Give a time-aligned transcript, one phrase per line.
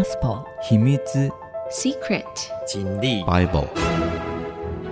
[0.00, 0.96] Gospel 秘密
[1.70, 2.24] Secret
[2.66, 3.68] 经历 Bible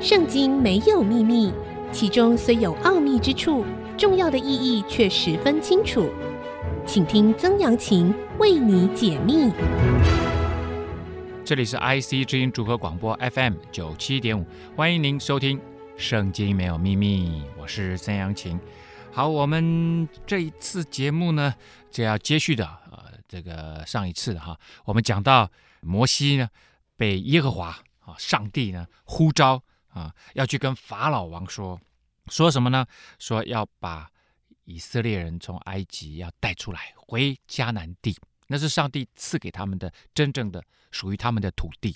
[0.02, 1.50] 圣经没有秘密，
[1.90, 3.64] 其中虽有奥秘之处，
[3.96, 6.10] 重要的意义却十分清楚。
[6.84, 9.50] 请听曾阳晴为你解密。
[11.42, 14.44] 这里是 IC 之音组合广播 FM 九七点五，
[14.76, 15.56] 欢迎您收听
[15.96, 18.60] 《圣经没有秘密》，我是曾阳晴。
[19.10, 21.54] 好，我们这一次节目呢，
[21.90, 22.87] 就要接续的，呃，
[23.28, 25.48] 这个上一次的哈，我们讲到
[25.82, 26.48] 摩西呢，
[26.96, 31.78] 被耶和华啊，上帝呢呼召啊，要去跟法老王说，
[32.28, 32.86] 说什么呢？
[33.18, 34.10] 说要把
[34.64, 41.94] 以色列人从埃及要带出来，回迦南地，那是上帝赐给他们的真正的属于他们的土地。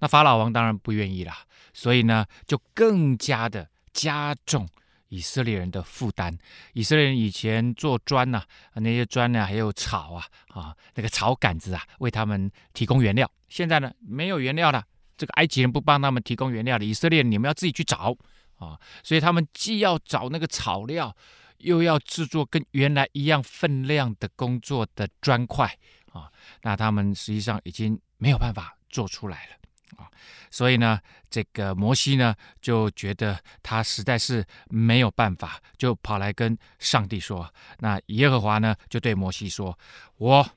[0.00, 1.38] 那法老王当然不愿意啦，
[1.72, 4.68] 所以呢，就更加的加重。
[5.08, 6.36] 以色列人的负担，
[6.72, 8.42] 以色列人以前做砖呐、
[8.74, 13.30] 那些砖呢，还有草啊，啊，那个草杆子啊，为他们提供原料。
[13.48, 14.84] 现在呢，没有原料了，
[15.16, 18.16] 这个埃及人不帮他们提供原料了，以色列人你们要自己去找
[18.56, 18.78] 啊。
[19.02, 21.14] 所以他们既要找那个草料，
[21.58, 25.72] 又要制作跟原来一样分量的工作的砖块
[26.12, 26.30] 啊，
[26.62, 29.52] 那他们实际上已经没有办法做出来了。
[29.96, 30.10] 啊，
[30.50, 37.52] 所以呢，这个摩西呢就觉得他实在是没有办法，就跑来跟上帝说。
[37.78, 39.78] 那耶和华呢就对摩西说
[40.18, 40.48] ：“我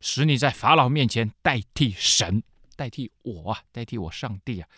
[0.00, 2.42] 使你在法老面前代替神，
[2.76, 4.68] 代替我啊，代替我上帝啊。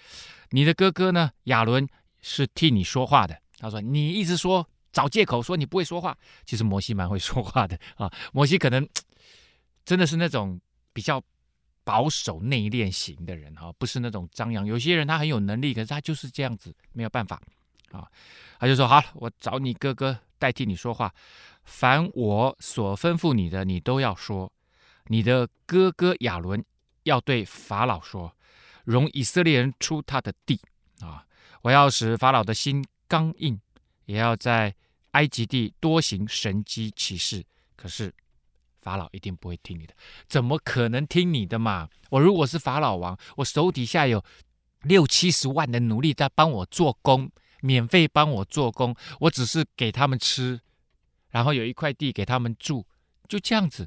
[0.50, 1.88] 你的哥哥呢亚伦
[2.20, 3.40] 是替你说话的。
[3.58, 8.12] 他说你一直说找借口说你不会说话，其实摩西蛮会说话的啊。
[8.32, 8.88] 摩西可能
[9.84, 10.60] 真的是那种
[10.92, 11.22] 比较。”
[11.84, 14.64] 保守内敛型的人哈，不是那种张扬。
[14.66, 17.40] 有些人他很有能力，可是他就是这样子，没有办法
[17.90, 18.06] 啊。
[18.58, 21.12] 他就说：“好，我找你哥哥代替你说话。
[21.64, 24.52] 凡我所吩咐你的，你都要说。
[25.06, 26.64] 你的哥哥亚伦
[27.04, 28.36] 要对法老说，
[28.84, 30.60] 容以色列人出他的地
[31.00, 31.24] 啊。
[31.62, 33.60] 我要使法老的心刚硬，
[34.04, 34.74] 也要在
[35.12, 37.44] 埃及地多行神迹奇事。
[37.74, 38.14] 可是。”
[38.80, 39.94] 法老一定不会听你的，
[40.28, 41.88] 怎么可能听你的嘛？
[42.10, 44.24] 我如果是法老王，我手底下有
[44.82, 47.30] 六七十万的奴隶在帮我做工，
[47.60, 50.60] 免费帮我做工，我只是给他们吃，
[51.30, 52.86] 然后有一块地给他们住，
[53.28, 53.86] 就这样子，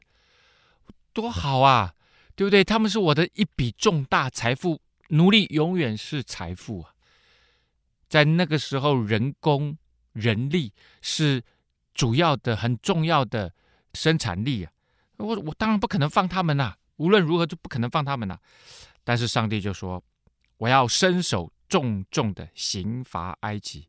[1.11, 1.93] 多好啊，
[2.35, 2.63] 对不对？
[2.63, 4.79] 他们是我的一笔重大财富，
[5.09, 6.93] 奴隶永远是财富啊。
[8.07, 9.75] 在那个时候，人工
[10.11, 10.71] 人力
[11.01, 11.43] 是
[11.95, 13.51] 主要的、很重要的
[13.95, 14.71] 生产力啊。
[15.23, 18.37] 我我当然不可能放他们呐，无论如何就不可能放他们呐。
[19.05, 20.03] 但是上帝就说
[20.57, 23.87] ：“我要伸手重重的刑罚埃及，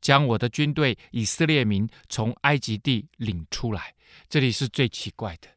[0.00, 3.94] 将我的军队以色列民从埃及地领出来。”
[4.28, 5.48] 这里是最奇怪的，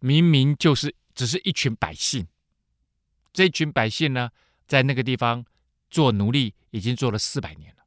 [0.00, 2.26] 明明就是只是一群百姓，
[3.32, 4.30] 这群百姓呢，
[4.66, 5.44] 在那个地方
[5.90, 7.84] 做奴隶已经做了四百年了，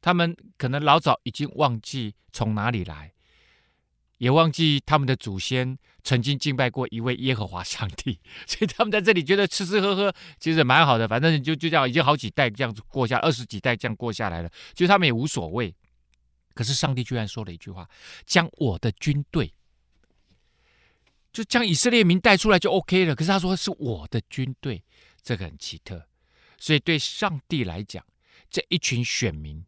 [0.00, 3.12] 他们可能老早已经忘记从哪里来。
[4.18, 15.74] 也忘记他们的祖先曾经敬拜过一位耶和华上帝， 所以他们在这里觉得吃吃喝喝其实蛮好的，反正就就这样，已经好几代这样子过下，二十几代这样过下来了，其实他们也无所谓。
[16.54, 17.86] 可是上帝居然说了一句话
[18.24, 19.52] ：“将我的军队，
[21.30, 24.82] 就将以色列民带出来就 OK 了。”可是他说是我的军队，
[25.22, 26.08] 这个很奇特。
[26.58, 28.02] 所以对上帝来讲，
[28.48, 29.62] 这一群选民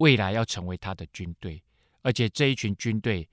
[0.00, 1.62] 未来要成为他的军队，
[2.02, 3.28] 而且这一群军队。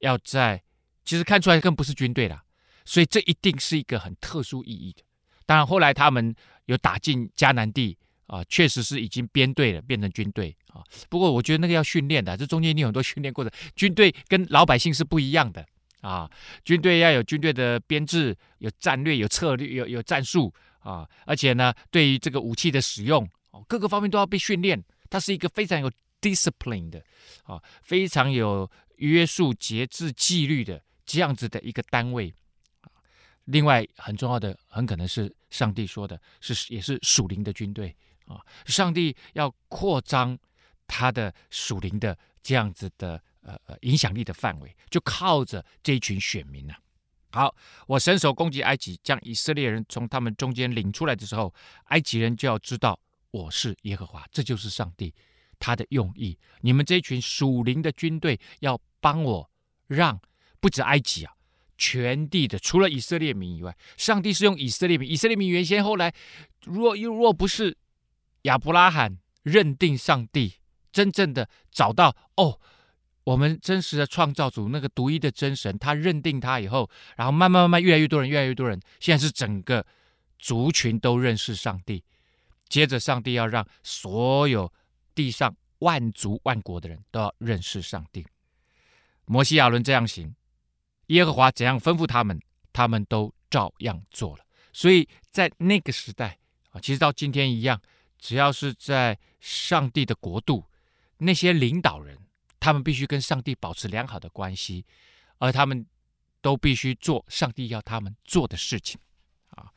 [0.00, 0.62] 要在，
[1.04, 2.42] 其实看出来更不是军队了，
[2.84, 5.02] 所以这一定是一个很特殊意义的。
[5.46, 6.34] 当然后来他们
[6.66, 10.84] 有打进迦南地啊，确实是已经编队了，变成军队啊。
[11.08, 13.50] 不过我觉得那个要训练的，这中间你有很多训练过程。
[13.74, 15.66] 军队跟老百姓是不一样的
[16.02, 16.30] 啊，
[16.64, 23.26] 军队要有军队的编制，有战略，有策略，有有战术啊，而且呢，对于这个武器的使用，
[23.66, 24.84] 各个方面都要被训练。
[25.08, 27.02] 它是一个非常有 discipline 的
[27.44, 28.70] 啊，非常有。
[28.98, 32.32] 约束、节制、纪律的这样子的一个单位，
[33.46, 37.96] 另外很重要的，很可能是上帝说的，是也是属灵的军队
[38.26, 38.40] 啊。
[38.66, 40.38] 上帝要扩张
[40.86, 46.80] 他的属灵的这样子的呃呃影响力的范围，就靠着这一群选民呐、啊。
[47.30, 47.56] 好，
[47.86, 52.98] 我伸手攻击埃及，将以色列人从他们中间领出来的时候，埃及人就要知道
[53.30, 55.14] 我是耶和华，这就是上帝
[55.58, 56.38] 他的用意。
[56.60, 58.80] 你们这群属灵的军队要。
[59.00, 59.48] 帮我
[59.86, 60.20] 让
[60.58, 61.32] 不止埃及啊，
[61.76, 65.08] 全地的除了以色列民以外，上帝是用以色列民。
[65.08, 66.12] 以色列民原先后来，
[66.64, 67.76] 若又若不是
[68.42, 70.54] 亚伯拉罕认定上帝，
[70.90, 72.58] 真正的找到哦，
[73.22, 79.86] 我们真实的创造主那个独一的真神，他认定他以后，然后慢慢慢慢越来越多人，越来越多人，现在是整个
[80.40, 82.02] 族群都认识上帝。
[82.68, 84.72] 接着，上帝要让所有
[85.18, 88.24] 地上万族万国的人都要认识上帝。
[89.24, 90.32] 摩西亚伦这样行，
[91.06, 92.40] 耶和华怎样吩咐他们，
[92.72, 94.44] 他们都照样做了。
[94.72, 96.38] 所以在那个时代
[96.70, 97.82] 啊，其实到今天一样，
[98.16, 100.64] 只要是在上帝的国度，
[101.16, 102.16] 那些领导人。
[102.60, 104.84] 他们必须跟上帝保持良好的关系，
[105.38, 105.86] 而他们
[106.40, 109.00] 都必须做上帝要他们做的事情。
[109.50, 109.70] 啊，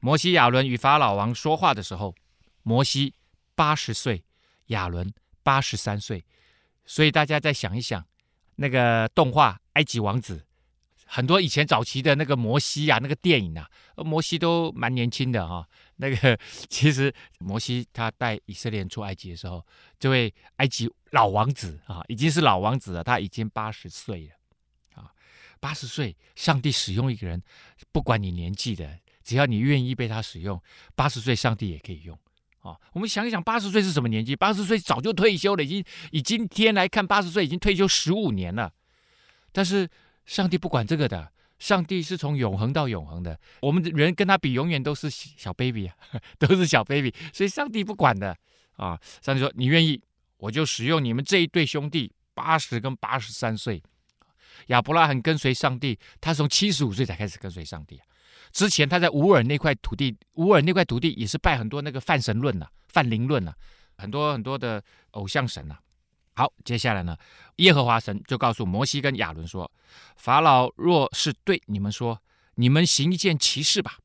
[0.00, 2.14] 摩西亚伦与法老王说话的时候，
[2.62, 3.14] 摩西
[3.56, 4.24] 八十岁，
[4.66, 5.12] 亚伦
[5.42, 6.24] 八十三岁，
[6.84, 8.04] 所以大家再想一想，
[8.56, 10.38] 那个动画《埃及王子》，
[11.06, 15.68] 很多以前早期的那个摩西啊，那个电影啊，摩西都蛮年轻的哈、啊。
[15.96, 16.38] 那个
[16.68, 19.64] 其实摩西他带以色列人出埃及的时候，
[19.98, 24.34] 这位埃及老王子啊，已经是老王子了，他已经八十岁了
[25.00, 25.12] 啊，
[25.60, 27.40] 八十岁，上帝使用一个人，
[27.92, 30.60] 不管你年纪的，只要你愿意被他使用，
[30.96, 32.18] 八十岁上帝也可以用
[32.64, 32.74] 啊。
[32.92, 34.34] 我们想一想，八十岁是什么年纪？
[34.34, 38.72] 八十岁早就退休了，已经以今天来看，八十岁已经退休十五年了，
[39.52, 39.88] 但是
[40.26, 41.30] 上帝不管这个的。
[41.56, 45.94] 上帝是从永恒到永恒的，我们人跟他比，永远都是小 baby 啊，
[46.38, 48.36] 都是小 baby，所以上帝不管的
[48.76, 49.00] 啊。
[49.22, 49.98] 上帝说：“你愿意，
[50.36, 53.80] 我就使用你们这一对兄弟，八十跟八十三岁。”
[54.66, 57.98] 亚伯拉罕跟随上帝，他从七十五岁才开始跟随上帝。
[58.54, 63.52] 之前他在乌尔那块土地，乌尔那块土地也是拜很多那个泛神论呐、啊、泛灵论呐、
[63.98, 65.80] 很多很多的偶像神呐、啊。
[66.36, 67.16] 好，接下来呢，
[67.56, 69.70] 耶和华神就告诉摩西跟亚伦说
[70.16, 72.22] ：“法老若是对你们说，
[72.54, 73.98] 你们行一件奇事吧，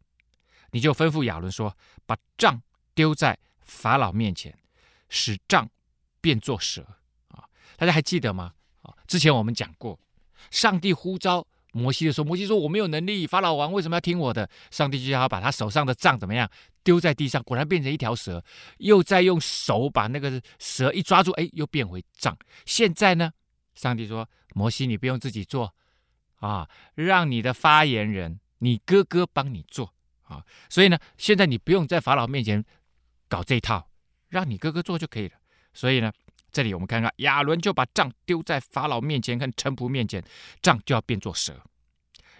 [0.71, 2.59] 你就吩咐亚伦说，把杖
[2.95, 4.57] 丢在法老面前，
[5.09, 5.69] 使杖
[6.19, 6.81] 变作蛇。”
[7.29, 7.45] 啊，
[7.77, 8.53] 大家还记得吗？
[8.81, 9.99] 啊，之前我们讲过，
[10.49, 11.45] 上帝呼召。
[11.71, 16.49] 摩西的时候，摩西说：“我没有能力，法老王为什么要听我的？”上帝就叫他把他手上的杖怎么样
[16.83, 18.43] 丢在地上，果然变成一条蛇。
[18.77, 22.37] 又再用手把那个蛇一抓住，哎，又变回杖。
[22.65, 23.31] 现在呢，
[23.75, 25.73] 上帝说：“摩西，你不用自己做
[26.37, 29.93] 啊，让你的发言人，你哥哥帮你做
[30.23, 30.43] 啊。
[30.69, 32.65] 所以呢，现在你不用在法老面前
[33.27, 33.89] 搞这一套，
[34.29, 35.35] 让你哥哥做就可以了。
[35.73, 36.11] 所以呢。”
[36.51, 40.23] 这里我们看看，亚伦就把杖丢在法老面前跟臣仆面前，
[40.61, 41.59] 杖就要变作蛇。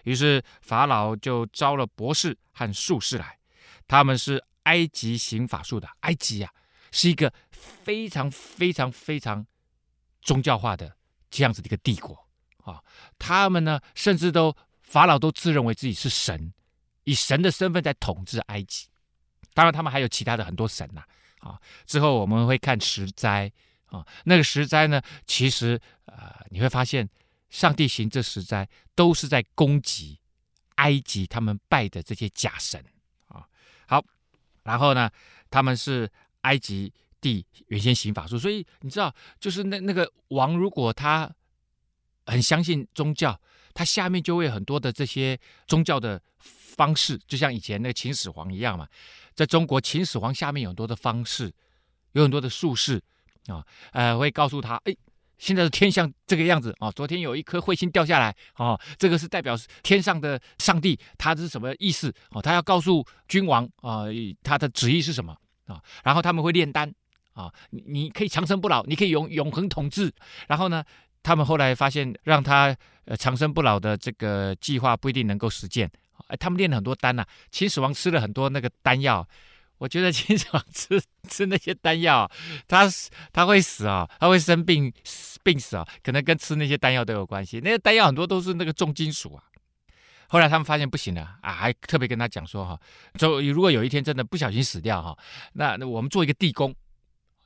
[0.04, 3.38] 于是法老就招了博士和术士来，
[3.86, 5.88] 他们是埃及行法术的。
[6.00, 6.50] 埃及啊，
[6.90, 9.46] 是一个非常非常非常
[10.22, 10.96] 宗教化的
[11.30, 12.18] 这样子的一个帝国
[12.64, 12.82] 啊。
[13.18, 16.52] 他们呢，甚至都法老都自认为自己是神，
[17.04, 18.88] 以神的身份在统治埃及。
[19.52, 21.04] 当然，他们还有其他的很多神呐。
[21.40, 23.52] 啊，之后我们会看十灾。
[23.90, 25.02] 啊，那个十灾呢？
[25.26, 27.08] 其实，呃，你会发现，
[27.48, 30.18] 上帝行这十灾都是在攻击
[30.76, 32.84] 埃及他们拜的这些假神
[33.26, 33.44] 啊。
[33.86, 34.04] 好，
[34.62, 35.10] 然后呢，
[35.50, 36.08] 他们是
[36.42, 41.28] 埃及地原先行法术，所以你知道，就是那那个王，如果他
[42.26, 43.38] 很相信宗教，
[43.74, 48.88] 他下面就会有很多的这些宗教的方式，就像以前那个秦始皇一样嘛。
[49.34, 51.52] 在中国，秦始皇下面有很多的方式，
[52.12, 53.02] 有很多的术士。
[53.46, 54.94] 啊，呃，会告诉他，哎，
[55.38, 62.14] 现在的天象这个样子啊，昨天有一颗彗星掉下来，啊，这个是代表天上的上帝，他是什么意思？
[62.30, 64.04] 哦，他要告诉君王啊，
[64.42, 65.34] 他的旨意是什么
[65.66, 65.80] 啊？
[66.04, 66.92] 然后他们会炼丹
[67.32, 70.12] 啊，你你可以长生不老，你可以永永恒统治。
[70.46, 70.84] 然后呢，
[71.22, 75.90] 他们后来发现，让他呃长生不老的这个计划不一定能够实践。
[76.26, 79.26] 哎，他们炼了很多丹呐，秦始皇吃了很多那个丹药。
[79.80, 82.30] 我觉得经常 吃吃那些丹药，
[82.68, 82.86] 他
[83.32, 84.92] 他会死啊，他会生病
[85.42, 87.60] 病死啊，可能跟吃那些丹药都有关系。
[87.64, 89.42] 那些丹药很多都是那个重金属啊。
[90.28, 92.78] 后来他们发现不行了啊，还特别跟他讲说哈，
[93.18, 95.18] 就如果有一天真的不小心死掉哈，
[95.54, 96.74] 那那我们做一个地宫，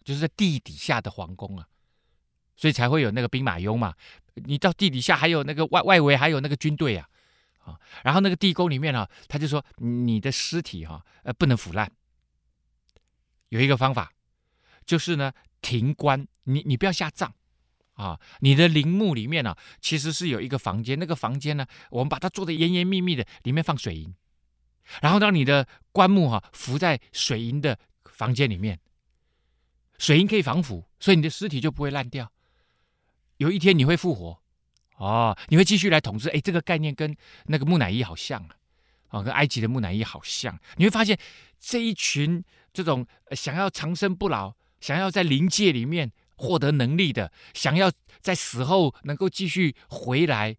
[0.02, 1.64] 就是在地底下的皇宫啊，
[2.56, 3.94] 所以才会有那个兵马俑嘛。
[4.34, 7.06] 你到地底下还有那个外外围还有那个军队啊
[7.64, 11.88] 啊，然后那个地宫里面啊，他就说你的尸体哈呃不能腐烂。
[13.54, 14.12] 有一个方法，
[14.84, 15.32] 就是呢，
[15.62, 17.32] 停棺，你你不要下葬，
[17.92, 24.12] 啊，你的陵墓里面呢、啊，其实是有一个房间，那个房间呢，我们把它做的严严密密的，里面放水银，
[25.00, 28.80] 然后让你的棺木哈、啊、浮在水银的房间里面，
[29.98, 32.32] 水银可以防腐，所以你的尸体就不会烂掉，
[33.36, 34.42] 有一天你会复活，
[34.96, 38.56] 哦，你会继续来统治，哎，这个概念跟那个木乃伊好像啊，
[39.10, 41.16] 啊，跟埃及的木乃伊好像，你会发现
[41.60, 42.44] 这一群。
[42.74, 47.90] 这种想要长生不老、想要在灵界里面获得能力的，想要
[48.20, 50.56] 在死后能够继续回来，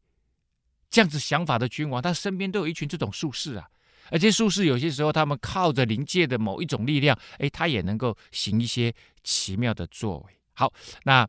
[0.89, 3.67] 这样子想法的君王，他身边都有一群这种术士啊。
[4.11, 8.93] 而且术士有些时候，他们靠着灵界的某一种力量，哎，他也能够行一些
[9.23, 10.33] 奇妙的作为。
[10.53, 10.71] 好，
[11.03, 11.27] 那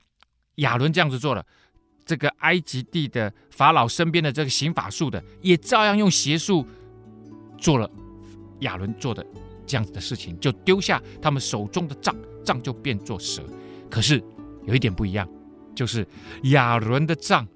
[0.57, 1.45] 亚伦这样子做了，
[2.05, 6.65] 这个埃及地的法老身边的这个行法术的，也照样用邪术
[7.59, 7.91] 做了
[8.61, 9.27] 亚伦做的
[9.67, 13.43] 这样子的事情，就丢下他们手中的杖，杖就变作蛇。
[13.91, 14.23] 可是
[14.65, 15.29] 有一点不一样，
[15.75, 16.07] 就是
[16.45, 17.47] 亚伦的杖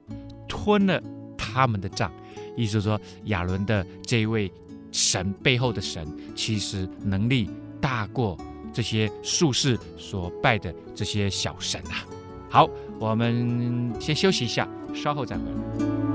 [0.49, 1.03] 吞了
[1.39, 2.13] 他们的杖，
[2.57, 4.53] 意思说亚伦的这位
[4.93, 7.49] 神背后的神，其实能力
[7.81, 8.37] 大过
[8.73, 12.05] 这些术士所拜的这些小神啊。
[12.49, 16.10] 好，我们先休息一下，稍后再回来。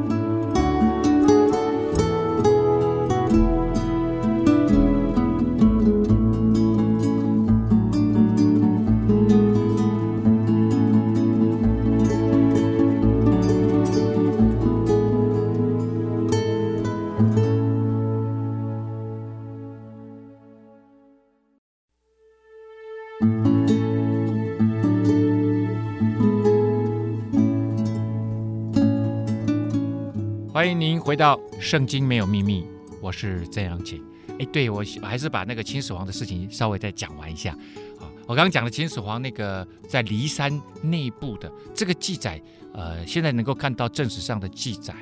[31.06, 32.64] 回到《圣经没有秘密》，
[33.00, 34.04] 我是曾阳晴。
[34.40, 37.52] 哎，对，我还是把那个秦始皇的事情稍微再讲完一下。
[38.00, 42.42] 啊，我刚刚讲的秦始皇那个在骊山内部的这个记载，
[42.74, 44.96] 呃，现在能够看到正史上的记载，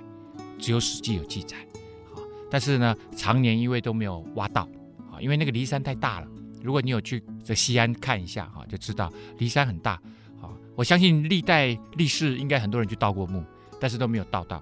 [0.59, 1.55] 只有《史记》有记载。
[2.13, 2.19] 啊，
[2.51, 4.63] 但是呢，常年因为都没有挖到。
[5.09, 6.27] 啊，因为那个骊山太大了。
[6.61, 9.93] 如果你有去这西安看一下，哈，就知道骊山很大。
[10.41, 13.41] 啊，我相信历代历世应该很多人去盗过墓，
[13.79, 14.61] 但是都没有盗到。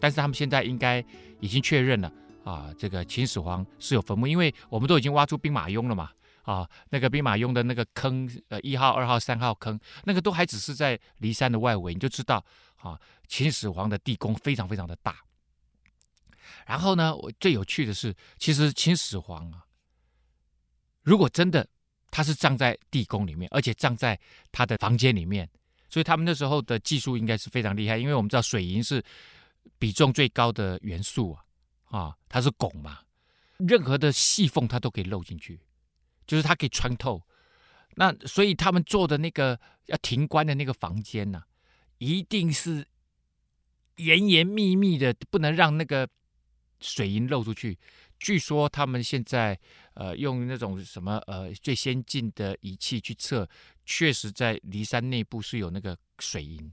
[0.00, 1.04] 但是他们现在应该
[1.40, 2.12] 已经确认了
[2.44, 6.10] 啊，这个秦始皇是有坟墓，因为我们都已经挖出兵马俑了嘛，
[6.42, 12.42] 啊，那个兵马俑的那个坑，呃，一号、二号、三号坑，那个都还只是在骊山的外围，你就知道
[12.76, 15.16] 啊，秦始皇的地宫非常非常的大。
[16.64, 19.64] 然后呢，我最有趣的是，其实秦始皇啊，
[21.02, 21.66] 如果真的
[22.10, 24.18] 他是葬在地宫里面，而且葬在
[24.50, 25.46] 他的房间里面，
[25.90, 29.04] 所以他们那时候的技术应该是非常厉害，因为我们知道水银是。
[29.78, 33.00] 比重最高的元素啊，啊，它是汞嘛，
[33.58, 35.60] 任何的细缝它都可以漏进去，
[36.26, 37.22] 就是它可以穿透。
[37.96, 41.42] 那所以他们做的那个要停棺的那个房间呢、
[41.98, 42.86] 一定是
[43.96, 46.08] 严严密密的，不能让那个
[46.80, 47.76] 水银漏出去。
[48.20, 49.58] 据说他们现在
[49.94, 53.48] 呃用那种什么呃最先进的仪器去测，
[53.84, 56.72] 确实在骊山内部是有那个水银。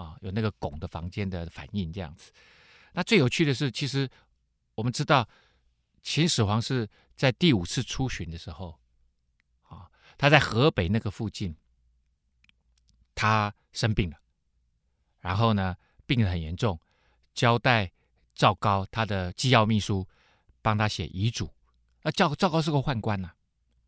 [0.00, 2.32] 啊，有那个拱的房间的反应这样子。
[2.92, 4.08] 那最有趣的是，其实
[4.74, 5.28] 我们知道
[6.00, 8.80] 秦始皇是在第五次出巡的时候，
[9.68, 11.54] 啊，他在河北那个附近，
[13.14, 14.16] 他生病了，
[15.20, 15.76] 然后呢，
[16.06, 16.80] 病得很严重，
[17.34, 17.92] 交代
[18.34, 20.08] 赵高他的机要秘书
[20.62, 21.52] 帮他写遗嘱。
[22.02, 23.32] 那赵赵高是个宦官呐，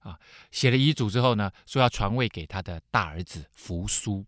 [0.01, 4.27] 啊，写了遗嘱之后呢，说要传位给他的大儿子扶苏。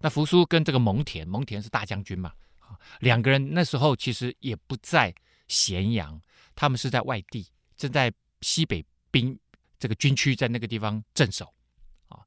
[0.00, 5.14] 那扶苏跟这个蒙恬，蒙恬是大将军嘛，啊，两个人那时候其实也不在
[5.48, 6.20] 咸阳，
[6.54, 7.46] 他们是在外地，
[7.76, 9.38] 正在西北兵
[9.78, 11.52] 这个军区在那个地方镇守，
[12.08, 12.20] 啊，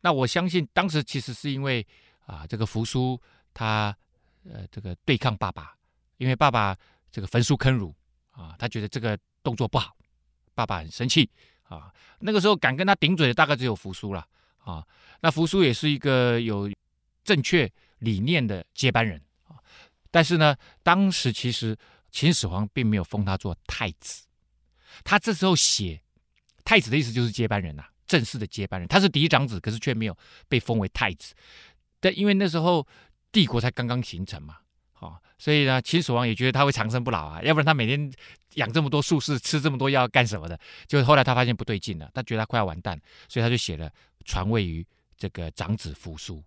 [0.00, 1.84] 那我相信当时其实是因为
[2.26, 3.20] 啊，这个扶苏
[3.52, 3.96] 他
[4.44, 5.74] 呃这个对抗爸爸，
[6.18, 6.76] 因为爸爸
[7.10, 7.94] 这个焚书坑儒
[8.30, 9.96] 啊，他觉得这个动作不好，
[10.54, 11.28] 爸爸很生气
[11.62, 14.26] 啊，那个时候敢跟他顶嘴的大概只有扶苏了
[14.62, 14.86] 啊，
[15.20, 16.70] 那扶苏也是一个有。
[17.24, 19.20] 正确理念的接班人，
[20.10, 21.76] 但是呢，当时其实
[22.10, 24.26] 秦始皇并没有封他做太子，
[25.02, 26.00] 他这时候写
[26.64, 28.86] 太子的意思就是接班人呐、啊，正式的接班人。
[28.86, 30.16] 他是嫡长子，可是却没有
[30.48, 31.34] 被封为太子。
[31.98, 32.86] 但因为那时候
[33.32, 34.58] 帝国才刚刚形成嘛，
[34.92, 38.12] 啊，所以呢，秦始皇也觉得他会长生不老啊，要不然他每天
[38.54, 40.58] 养这么多术士，吃这么多药干什么的？
[40.86, 43.90] 就后来他发现不对劲了，他觉得他快要完蛋，所以他就写了
[44.24, 46.44] 传位于这个长子扶苏。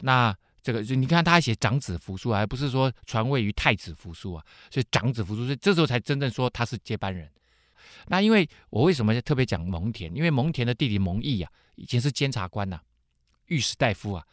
[0.00, 4.44] 那这个你看，他写长子扶苏，还不是说传位于太子扶苏啊？
[4.70, 7.30] 所以长子扶苏，所以这时候才真正说他是接班人。
[8.08, 10.12] 那因为我为什么特别讲蒙恬？
[10.12, 12.80] 因为蒙恬的弟弟蒙毅啊，以前是监察官呐、
[13.46, 14.26] 御史大夫啊，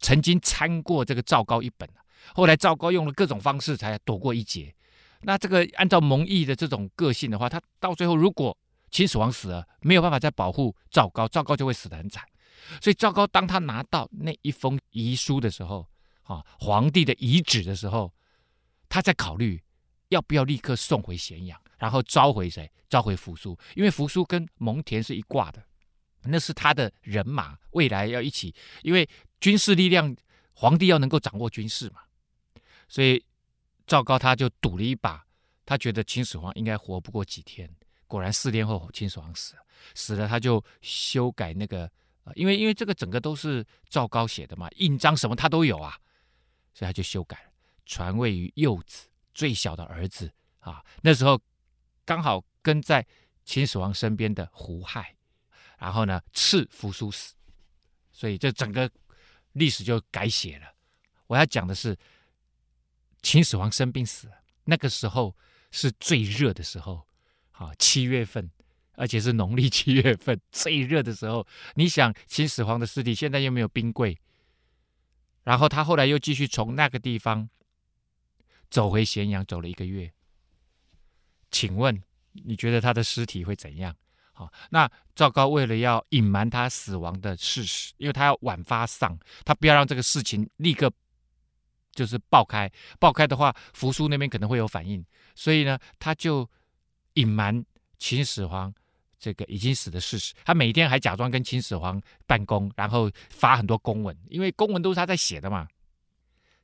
[0.00, 2.00] 曾经参过这个赵高一本、啊、
[2.34, 4.74] 后来赵高用了各种方式才躲过一劫。
[5.20, 8.56] 那这个按照蒙毅的这种个性的话，他到最后如果
[8.90, 12.24] 秦始皇死了，没有办法再保护赵高，赵高就会死得很惨。
[12.80, 15.88] 所以赵高当他拿到那一封遗书的时候，
[16.22, 18.12] 啊，皇帝的遗旨的时候，
[18.88, 19.62] 他在考虑
[20.08, 22.70] 要不要立刻送回咸阳，然后召回谁？
[22.88, 25.60] 召回扶苏，因为扶苏跟蒙恬是一挂的，
[26.22, 29.08] 那是他的人马，未来要一起，因为
[29.40, 30.14] 军事力量，
[30.52, 32.02] 皇帝要能够掌握军事嘛，
[32.88, 33.24] 所以
[33.84, 35.26] 赵高他就赌了一把，
[35.66, 37.68] 他觉得秦始皇应该活不过几天，
[38.06, 39.62] 果然四天后秦始皇死了，
[39.96, 41.90] 死了他就修改那个，
[42.24, 45.96] 啊因为因为这个整个都是赵高写的嘛，印章什么他都有啊，
[46.74, 47.52] 所以他就修改了，
[47.86, 51.40] 传位于幼子最小的儿子啊，那时候
[52.04, 53.06] 刚好跟在
[53.44, 55.14] 秦始皇身边的胡亥。
[55.76, 57.34] 然后呢，赐扶苏死，
[58.10, 58.90] 所以这整个
[59.52, 60.72] 历史就改写了。
[61.26, 61.94] 我要讲的是，
[63.20, 65.36] 秦始皇生病死了，那个时候
[65.72, 67.06] 是最热的时候，
[67.50, 68.50] 啊，七月份，
[68.96, 71.46] 而且是农历七月份 最热的时候。
[71.74, 74.18] 你想，秦始皇的尸体现在又没有冰柜，
[75.42, 77.48] 然后他后来又继续从那个地方
[78.70, 80.12] 走回咸阳，走了一个月。
[81.50, 83.94] 请问，你觉得他的尸体会怎样？
[84.32, 90.92] 好，那赵高为了要隐瞒他死亡的事实，因为他要晚发丧，他不要让这个事情立刻
[91.92, 96.50] 就是爆开，爆开的话，扶苏那边可能会有反应，所以呢，他就
[97.12, 97.64] 隐瞒
[98.00, 98.74] 秦始皇
[99.24, 100.34] 这个已经死的事实。
[100.44, 105.66] 他每天还假装跟秦始皇办公，然后发很多公文，因为公文都是他在写的嘛。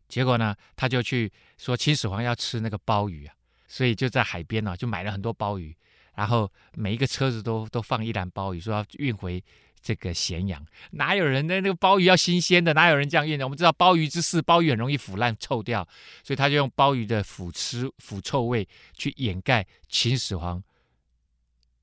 [0.08, 3.34] 结果呢，他就去说秦始皇要吃那个鲍鱼啊，
[3.66, 5.74] 所以就在海边呢，就买了很多鲍鱼。
[6.14, 9.42] 然后每一个车子都都放一篮鲍鱼，说要运回
[9.80, 10.62] 这个咸阳。
[10.90, 12.74] 哪有人的那个鲍鱼要新鲜的？
[12.74, 13.46] 哪有人这样运的？
[13.46, 15.88] 我们知道鲍鱼之事，鲍鱼很容易腐烂臭掉，
[16.22, 20.62] 所以他就用鲍鱼的腐吃腐臭味去掩盖秦始皇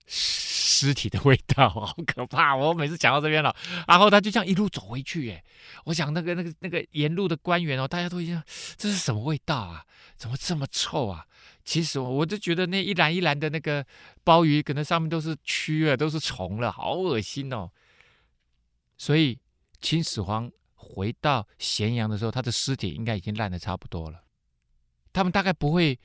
[0.08, 2.56] 尸体的味道，好可怕！
[2.56, 3.56] 我每次讲到这边了，
[3.88, 5.30] 然后他就这样一路走回去。
[5.30, 5.44] 哎，
[5.86, 8.42] 我想那个那个那个沿路的官员哦，大家都一样，
[8.78, 9.86] 这是什么味道啊？
[10.16, 11.26] 怎么这么臭啊？
[11.66, 13.86] 其实我就觉得那一篮一篮的那个
[14.24, 17.70] 鲍鱼，可能上面都是蛆啊，都是虫了，好恶心哦。
[18.98, 19.38] 所以
[19.82, 24.24] 秦始皇回到咸阳的时候，他的尸体应该已经烂得差不多了。
[25.12, 26.00] 他们大概不会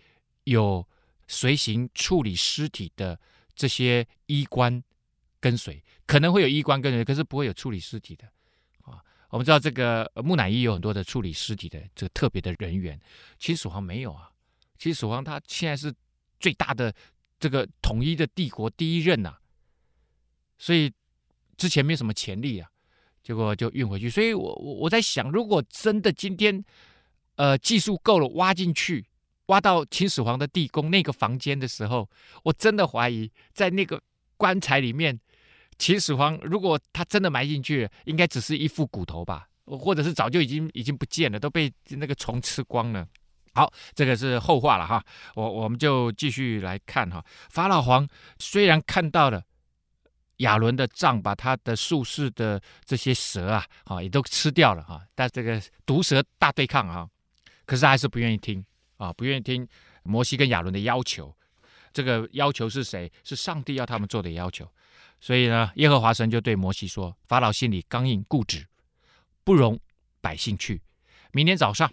[0.44, 0.86] 有
[1.28, 3.18] 随行处理尸体的
[3.54, 4.82] 这些衣冠
[5.40, 8.26] 跟随，可能会有衣冠跟随，可是不会有处理尸体的
[8.82, 9.02] 啊。
[9.30, 13.00] 我们知道这个木乃伊有很多的处理尸体的这个特别的人员，
[13.38, 14.30] 秦始皇没有啊。
[14.78, 15.92] 秦始皇他现在是
[16.40, 16.92] 最大的
[17.38, 19.38] 这个统一的帝国第一任呐、啊，
[20.58, 20.92] 所以
[21.56, 22.68] 之前没什么潜力啊，
[23.22, 24.10] 结果就运回去。
[24.10, 26.64] 所以我我我在想，如果真的今天
[27.36, 29.06] 呃技术够了，挖进去，
[29.52, 32.08] 挖到秦始皇的地宫那个房间的时候，
[32.42, 34.00] 我真的怀疑在那个
[34.38, 35.20] 棺材里面，
[35.78, 43.06] 秦始皇如果他真的埋进去，应该只是一副骨头吧，或者是早就已经已经不见了，都被那个虫吃光了。
[43.52, 47.22] 好，这个是后话了哈，我我们就继续来看哈。
[47.50, 49.42] 法老王虽然看到了
[50.38, 57.06] 亚伦的杖把他的术士的这些蛇啊，啊也都吃掉了哈，但这个毒蛇大对抗啊，
[57.66, 58.64] 可是他还是不愿意听
[59.02, 59.66] 啊，不愿意听
[60.04, 61.34] 摩西跟亚伦的要求。
[61.92, 63.10] 这个要求是谁？
[63.24, 64.70] 是上帝要他们做的要求。
[65.20, 68.66] 所以呢，耶和华神就对摩西说：“法老心里刚硬固执，
[69.44, 69.78] 不容
[70.20, 70.82] 百姓去。
[71.32, 71.92] 明天早上。”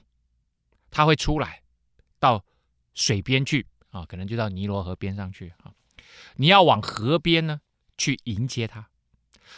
[0.91, 1.62] 他会出来
[2.19, 2.43] 到
[2.95, 5.72] 水边去啊，可能就到尼罗河边上去啊。
[6.36, 7.62] 你要往河边呢
[7.98, 8.89] 去迎接他，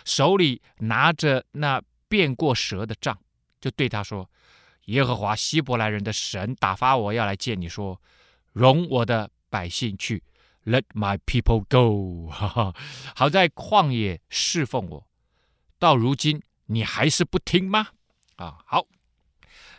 [0.04, 3.18] 手里拿着那变过蛇的杖，
[3.62, 4.30] 就对他说
[4.86, 8.02] ：“耶和华希伯来人的神打发我要来见你说，
[8.54, 10.24] 容我的百姓去
[10.66, 12.30] ，Let my people go。
[12.30, 12.76] 哈哈，
[13.16, 15.08] 好在旷野侍奉我，
[15.78, 17.90] 到如今你还是不听吗？
[18.36, 18.88] 啊，好。”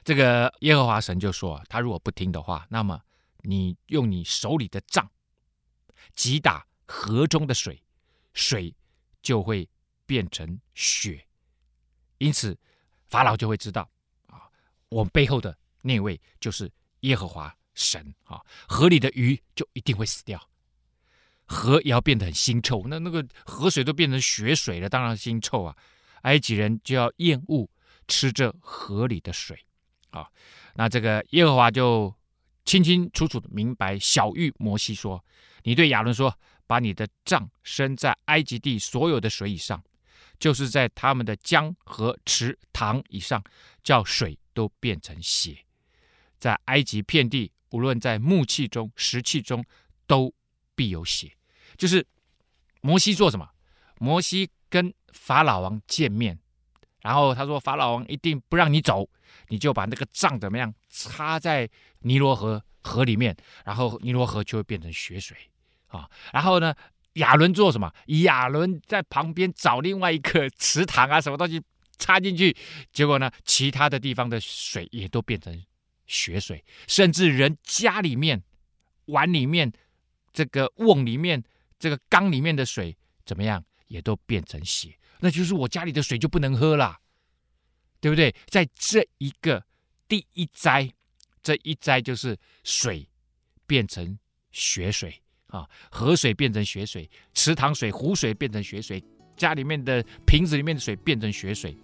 [0.04, 3.00] 这个耶和华神就说：“他如果不听的话，那么
[3.42, 5.08] 你用你手里的杖
[6.16, 7.80] 击打河中的水，
[8.32, 8.74] 水
[9.22, 9.68] 就会
[10.06, 11.24] 变成血。
[12.18, 12.58] 因此，
[13.06, 13.88] 法老就会知道，
[14.92, 18.40] 我们背后的那位就是耶和华神啊。
[18.68, 20.40] 河里的鱼就一定会死掉，
[21.46, 22.84] 河也要变得很腥臭。
[22.86, 25.76] 那那个河水都变成血水了，当然腥臭啊。
[26.22, 27.68] 埃及人就要厌恶
[28.06, 29.58] 吃这河里的水。”
[30.12, 30.28] 啊，
[30.74, 32.14] 那这个耶和华就
[32.66, 35.24] 清清楚楚的明白小玉摩西说
[35.64, 39.82] ：“你对亚伦说，把你的杖伸在埃及地所有的水以上，
[40.38, 43.42] 就是在他们的江河池塘以上，
[43.82, 45.64] 叫水都变成血。
[46.38, 49.64] 在埃及遍地，无论在木器中、石器中，
[50.06, 50.32] 都
[50.74, 51.32] 必有血。”
[51.78, 52.06] 就是
[52.80, 53.48] 摩西做什么？
[53.98, 56.38] 摩西跟法老王见面。
[57.00, 59.08] 然后他说：“法老王一定不让你走，
[59.48, 61.68] 你就把那个杖怎么样插在
[62.00, 65.36] 尼罗河河里面，然后尼罗河就会变成血水
[65.88, 66.08] 啊。
[66.32, 66.72] 然后呢，
[67.14, 67.92] 亚伦做什么？
[68.22, 71.60] 亚伦在旁边找另外一个池塘啊，什么东西
[72.02, 72.54] 插进去，
[72.92, 75.64] 结果呢，其他的地方的水也都变成
[76.06, 78.42] 血水，甚至人家里面
[79.06, 79.72] 碗里面
[80.32, 81.40] 这个瓮里面
[81.78, 86.98] 这个缸里面的水怎么样，也都变成血，那就是我家里的水就不能喝了，
[88.00, 88.34] 对不对？
[88.46, 89.64] 在这一个
[90.08, 90.92] 第一灾，
[91.40, 93.08] 这一灾就是水
[93.66, 94.18] 变成
[94.50, 95.22] 血水。
[95.52, 99.04] 啊，河水变成血水，池塘水、湖水变成血水，
[99.36, 101.76] 家里面的瓶子里面的水变成血水。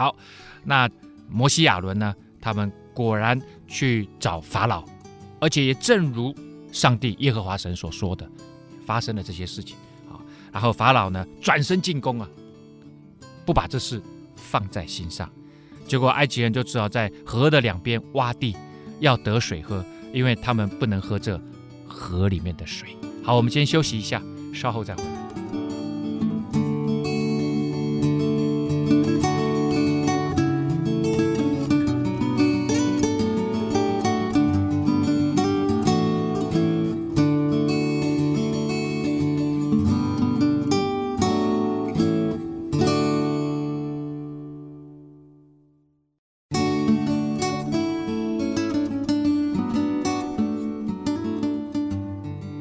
[0.00, 0.16] 好，
[0.64, 0.88] 那
[1.28, 2.14] 摩西亚伦呢？
[2.40, 4.82] 他们果然去找法老，
[5.38, 6.34] 而且也正如
[6.72, 8.26] 上帝耶和华神所说的，
[8.86, 9.76] 发生了这些事情
[10.10, 10.16] 啊。
[10.50, 12.26] 然后法老呢，转身进攻啊，
[13.44, 14.00] 不把这事
[14.36, 15.30] 放在心上，
[15.86, 18.56] 结果埃及人就只好在河的两边挖地，
[19.00, 19.84] 要得水喝，
[20.14, 21.38] 因为他们不能喝这
[21.86, 22.96] 河里面的水。
[23.22, 24.22] 好，我们先休息一下，
[24.54, 25.19] 稍后再回来。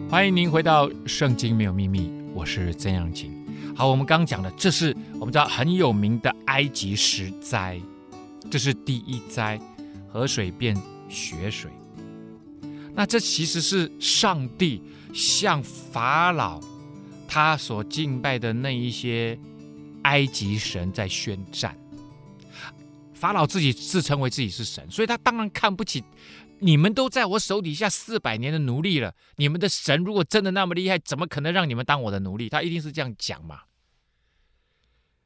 [0.09, 3.31] 欢迎您回到《圣经没有秘密》，我是曾阳晴。
[3.75, 7.79] 好，我们刚刚讲的，这是我们知道很有名的埃及十灾，
[8.49, 9.61] 这是第一灾，
[10.11, 10.75] 河水变
[11.09, 11.69] 血水。
[12.95, 14.81] 那这其实是上帝
[15.13, 16.59] 向法老
[17.27, 19.37] 他所敬拜的那一些
[20.01, 21.77] 埃及神在宣战。
[23.13, 26.03] 法老自己自称为自己是神，所以他当然看不起。
[26.61, 32.49] 你们都在我手底下四百年的奴隶了，你们的神如果真的那么厉害，怎么可能让你们当我的奴隶？
[32.49, 33.63] 他一定是这样讲嘛。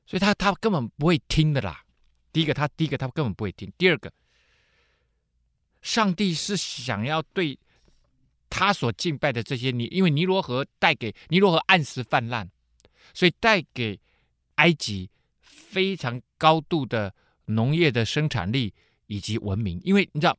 [0.06, 1.84] 所以他他根本不会听的啦。
[2.32, 4.12] 第一个，他第一个他根本不会听；第二个，
[5.82, 7.58] 上帝是想要对
[8.50, 12.50] 他所敬拜的这些尼，因为尼罗河带给尼罗河按时泛滥，
[13.14, 14.00] 所以带给
[14.56, 15.10] 埃及
[15.42, 17.14] 非常高度的
[17.46, 18.74] 农业的生产力
[19.08, 20.38] 以及文明，因为你知道。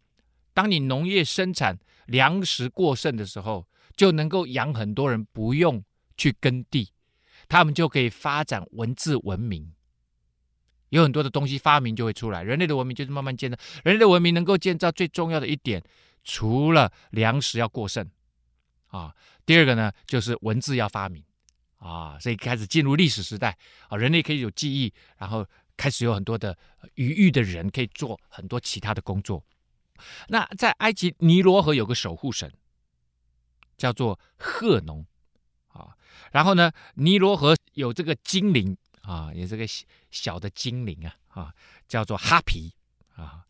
[0.55, 5.85] 当你农业生产粮食过剩的时候，就能够养很多人，不用
[6.17, 6.91] 去耕地，
[7.49, 9.75] 他们就可以发展文字文明。
[10.91, 13.57] 有很多的东西发明就会出来，人类的文明就是慢慢建造。
[13.83, 15.83] 人类的文明能够建造最重要的一点，
[16.23, 18.09] 除了粮食要过剩
[18.87, 19.13] 啊，
[19.45, 21.25] 第二个呢就是文字要发明
[21.79, 25.45] 啊，所以开始进入历史时代啊，人类可以有记忆，然后
[25.77, 26.57] 开始有很多的
[26.95, 29.45] 余裕的人可以做很多其他的工作。
[30.29, 32.53] 那在埃及尼罗河有个守护神，
[33.77, 35.07] 叫做贺农
[35.69, 35.97] 啊。
[36.33, 39.67] 然后呢，尼罗河有这个精灵啊，有这个
[40.11, 41.55] 小的精灵啊啊，
[41.87, 42.73] 叫做哈皮
[43.17, 43.45] 啊。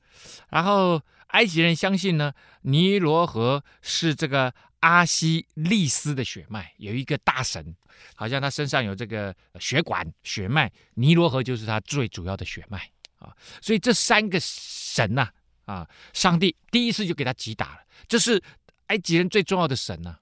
[0.48, 7.74] 然后埃及人相信呢，尼罗河是这个阿西利斯的血脉，有一个大神，
[8.14, 13.34] 好像他身上有这个血管血脉，尼罗河就是他最主要的血脉啊。
[13.60, 15.30] 所以这三个神呐、
[15.66, 15.88] 啊！
[16.12, 18.42] 上帝第一次就给他击打了，这是
[18.88, 20.18] 埃及人最重要的神呐、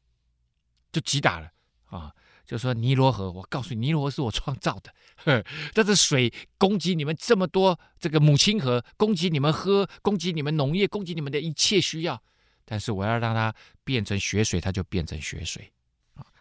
[0.92, 1.50] 就击打了
[1.86, 2.14] 啊！
[2.44, 12.22] 就说尼罗河，我告诉你，尼罗河是我创造的，呵，这是水供给你们这么多这个母亲河，供给你们喝，供给你们农业，供给你们的一切需要。
[12.64, 15.72] 但是我要让它变成血水，它就变成血水。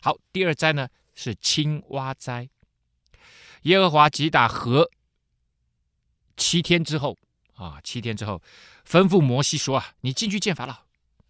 [0.01, 2.49] 好，第二灾呢是青蛙灾，
[3.63, 4.89] 耶和华击打河
[6.37, 7.17] 七天之后。
[7.53, 8.41] 啊，七天之后，
[8.87, 10.85] 吩咐摩西说：“啊，你进去见法老，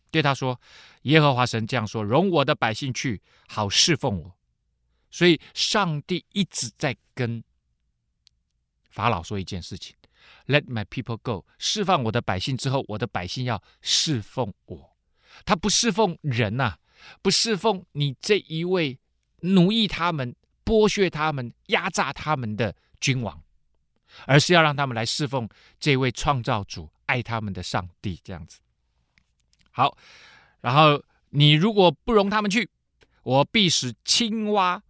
[0.10, 0.60] 对他说，
[1.04, 4.38] 耶和华神这样说：容我的百姓去，好侍奉我。
[5.10, 7.44] 所以，上帝一直在跟
[8.90, 9.96] 法老说一件事情
[10.48, 14.98] ：Let my people go，释放我的百姓之后，我的百姓要侍奉我。
[15.46, 16.78] 他不侍奉人呐、
[17.22, 19.00] 不侍奉你这一位
[19.42, 23.42] 奴役他们、剥削他们、压榨他们的君王。”
[24.26, 25.48] 而是要让他们来侍奉
[25.80, 28.60] 这位创造主、爱他们的上帝，这样子。
[29.72, 29.98] 好，
[30.62, 32.70] 然后你如果不容他们去，
[33.24, 34.84] 我必使青蛙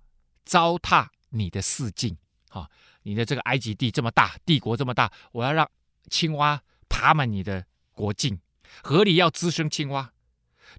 [0.43, 2.17] 糟蹋你的四境。
[2.50, 2.69] 哈，
[3.04, 5.69] 你的这个埃及地这么大，帝国这么大，我要让
[6.10, 8.39] 青蛙爬满你的国境，
[8.84, 10.12] 河里要滋生青蛙，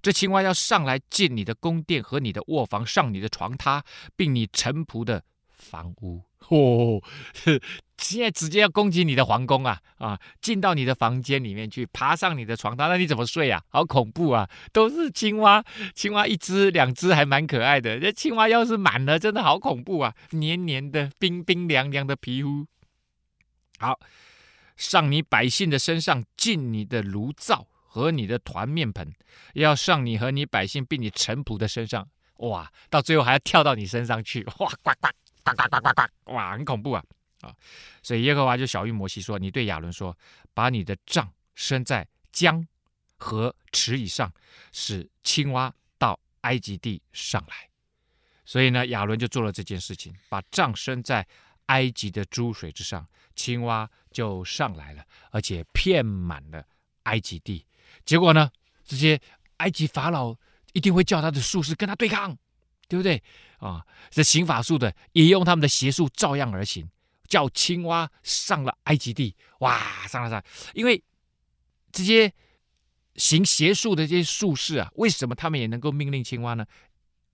[0.01, 3.81] 这青蛙要上来进你的宫殿和你的卧房，上你的床榻，
[4.15, 5.23] 并你臣仆的
[5.63, 6.21] 房屋。
[6.49, 7.01] 哦，
[7.97, 10.19] 现在直接要攻击你的皇宫啊啊！
[10.41, 13.63] 进到你的房间里面去，爬上你的床单，那你怎么睡啊？
[13.69, 14.49] 好恐怖啊！
[14.73, 15.63] 都是青蛙，
[15.95, 17.97] 青蛙一只两只还蛮可爱的。
[17.97, 20.13] 这青蛙要是满了，真的好恐怖啊！
[20.31, 22.67] 黏黏的，冰冰凉凉的皮肤。
[23.79, 23.97] 好，
[24.75, 29.13] 上你百姓的身上，进你的炉灶和你的团面盆，
[29.53, 32.09] 要上你和你百姓并你臣仆的身上。
[32.37, 34.43] 哇，到最后还要跳到你身上去！
[34.59, 35.07] 哇，呱呱。
[35.43, 36.33] 呱呱呱呱呱！
[36.33, 37.03] 哇，很恐怖啊！
[37.41, 37.53] 啊，
[38.01, 40.17] 所以耶和华就晓諭摩西说：“你对亚伦说，
[40.53, 42.65] 把你的杖伸在江
[43.17, 44.31] 和池以上，
[44.71, 47.69] 使青蛙到埃及地上来。”
[48.45, 51.25] 所以呢，亚伦就做了这件事情，把杖伸在
[51.65, 56.65] 埃及的诸水之上，青蛙就上来了，而且遍满了
[57.03, 57.65] 埃及地。
[58.05, 58.49] 结果呢，
[58.85, 59.19] 这些
[59.57, 60.35] 埃及法老
[60.73, 62.37] 一定会叫他的术士跟他对抗。
[62.93, 63.23] 对不对
[63.57, 63.83] 啊？
[64.11, 66.87] 这行法术的也用他们的邪术照样而行，
[67.27, 69.35] 叫青蛙上了埃及地。
[69.61, 70.43] 哇，上了上！
[70.75, 71.03] 因为
[71.91, 72.31] 这些
[73.15, 76.63] 行邪术的这些术士啊，为什么他们也能够命令青蛙呢？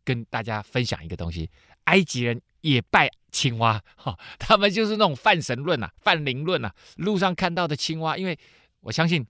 [0.06, 1.50] 跟大家分享一个东西：
[1.84, 6.74] 埃及人也拜青蛙， 哈，他们就是那种泛神论啊、泛灵论啊。
[6.96, 8.40] 路上看到的青蛙，因为
[8.80, 9.28] 我相信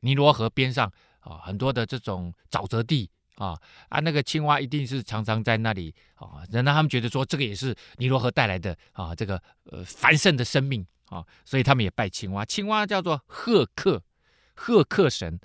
[0.00, 3.08] 尼罗河边上啊，很多的这种沼泽地。
[3.36, 4.00] 啊啊！
[4.00, 12.44] 那个青蛙一定是常常在那里啊，让他们觉得说这个也是尼罗河带来的啊，这个呃繁盛的生命啊，所以他们也拜青蛙。
[12.44, 14.02] 青蛙叫做赫克，
[14.54, 15.40] 赫克神，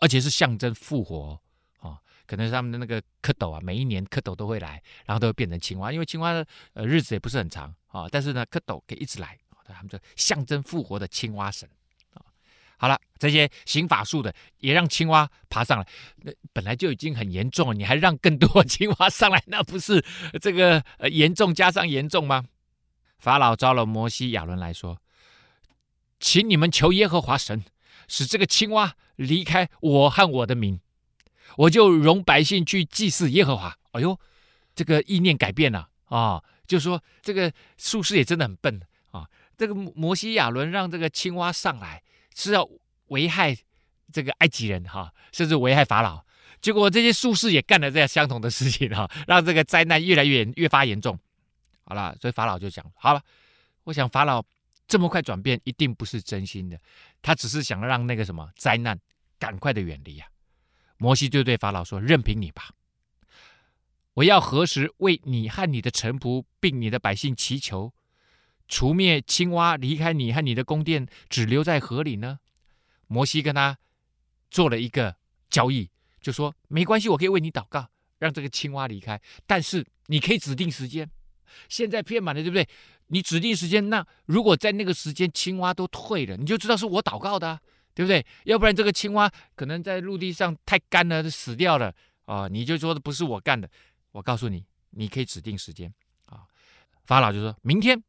[0.00, 1.40] 而且是象征复活
[1.80, 1.98] 啊。
[2.26, 11.68] 可能是他们的那个蝌蚪啊，每一年蝌蚪都会来，然后都会变成青蛙，因为青蛙的呃日子也不是很长啊，但是呢蝌蚪可以一直来，他们就象征复活的青蛙神。
[12.78, 15.86] 好了，这些行法术的也让青蛙爬上来，
[16.16, 20.04] 那本来就已经很严重了，你还让更多青蛙上来，那不是
[20.40, 22.44] 这个严重加上严重吗？
[23.18, 25.00] 法老召了摩西、亚伦来说
[26.20, 27.64] ：“请你们求耶和华神，
[28.08, 30.78] 使这个青蛙离开我和我的民，
[31.56, 34.20] 我就容百姓去祭祀耶和华。”哎呦，
[34.74, 36.44] 这个意念改变了啊、哦！
[36.66, 42.02] 就说这个术士也真的很笨啊、这个摩西、亚伦让这个青蛙上来。
[42.36, 42.68] 是要
[43.06, 43.56] 危害
[44.12, 46.24] 这个埃及人哈，甚至危害法老。
[46.60, 51.18] 结果这些术士也干了这样相同的事情哈，让这个灾难越来越越发严重。
[51.82, 53.22] 好了，所以法老就讲：好了，
[53.84, 54.44] 我想法老
[54.86, 56.78] 这么快转变，一定不是真心的，
[57.22, 58.98] 他只是想让那个什么灾难
[59.38, 60.28] 赶快的远离啊。
[60.98, 62.70] 摩西就对法老说：任凭你吧，
[64.14, 67.92] 我要何时为你和你的臣仆并你的百姓祈求？
[68.68, 72.40] 除灭青蛙，离开你和你的宫殿，只留在河里呢？
[73.06, 73.78] 摩西跟他
[74.50, 75.16] 做了一个
[75.48, 75.88] 交易，
[76.20, 81.08] 就说没关系，我可以为你祷告，让这个青蛙离开，但是你可以指定时间。
[81.68, 82.66] 现在骗满了，对不对？
[83.06, 87.60] 你指定时间，那如果在那个时间青蛙都退了，你就知道是我祷告的，
[87.94, 88.26] 对不对？
[88.44, 93.70] 要不然这个青蛙可能在陆地上太干了，死掉了啊，你就说不是我干的。
[94.10, 95.94] 我告诉你，你可以指定时间
[96.26, 96.42] 啊。
[97.04, 98.02] 法老就说明天。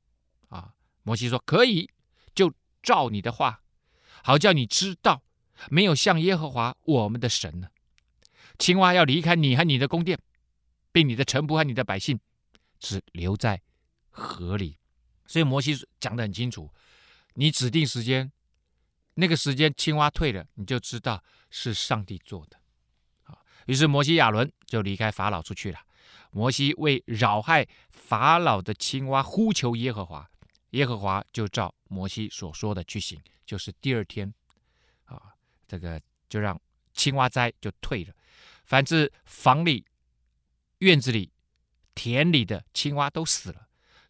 [1.08, 1.90] 摩西说可以，
[2.36, 3.62] 就照你的话，
[4.26, 5.24] 好叫你知道，
[5.70, 7.70] 没有像耶和华我们的神呢。
[8.60, 10.20] 青蛙要离开你和你的宫殿，
[10.92, 12.20] 并你的臣仆和你的百姓，
[12.78, 13.62] 只留在
[14.10, 14.78] 河里。
[15.26, 16.70] 所以摩西讲得很清楚，
[17.36, 18.30] 你指定时间，
[19.14, 22.60] 那个时间青蛙退了，你就知道是上帝做的。
[23.68, 25.80] 于是摩西亚伦就离开法老出去了。
[26.32, 30.30] 摩西为扰害法老的青蛙呼求耶和华。
[30.72, 34.34] 耶和华就照摩西所说的去行，就是第二天，
[35.06, 35.34] 啊，
[35.68, 36.60] 这个就让
[36.94, 38.14] 青蛙灾就退了。
[38.66, 39.86] 反正房里、
[40.80, 41.32] 院子里、
[41.96, 43.68] 田里的青蛙都死了，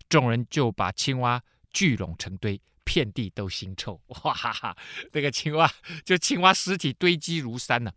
[0.10, 4.02] 众人就把青蛙聚拢成堆，遍地都腥臭。
[4.08, 4.78] 哇哈哈，
[5.12, 5.72] 这个青蛙
[6.04, 7.94] 就青蛙尸体堆积如山呢、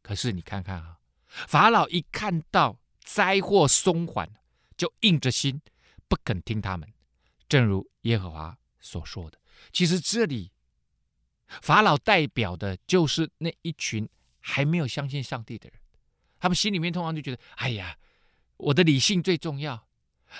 [0.00, 4.30] 可是你看看啊，法老一看到灾祸松缓，
[4.78, 5.60] 就硬着心
[6.08, 6.90] 不肯听他们。
[7.48, 9.38] 正如耶和华所说的，
[9.72, 10.50] 其实这里
[11.62, 14.08] 法老代表的就是那一群
[14.40, 15.78] 还没有相信上帝的人，
[16.38, 17.96] 他们心里面通常就觉得：哎呀，
[18.56, 19.86] 我的理性最重要，